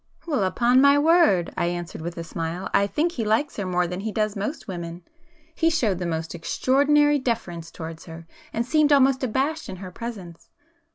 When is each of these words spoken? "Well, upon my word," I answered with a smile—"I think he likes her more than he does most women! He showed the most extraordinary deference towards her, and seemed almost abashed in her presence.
"Well, 0.25 0.43
upon 0.45 0.81
my 0.81 0.97
word," 0.97 1.53
I 1.55 1.67
answered 1.67 2.01
with 2.01 2.17
a 2.17 2.23
smile—"I 2.23 2.87
think 2.87 3.11
he 3.11 3.23
likes 3.23 3.57
her 3.57 3.67
more 3.67 3.85
than 3.85 3.99
he 3.99 4.11
does 4.11 4.35
most 4.35 4.67
women! 4.67 5.03
He 5.53 5.69
showed 5.69 5.99
the 5.99 6.07
most 6.07 6.33
extraordinary 6.33 7.19
deference 7.19 7.69
towards 7.69 8.05
her, 8.05 8.25
and 8.51 8.65
seemed 8.65 8.91
almost 8.91 9.23
abashed 9.23 9.69
in 9.69 9.75
her 9.75 9.91
presence. 9.91 10.49